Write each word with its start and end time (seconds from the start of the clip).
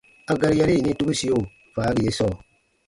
A 0.31 0.33
gari 0.39 0.55
yari 0.59 0.73
yini 0.75 0.93
tubusio 0.99 1.37
faagi 1.73 2.01
ye 2.05 2.11
sɔɔ: 2.17 2.33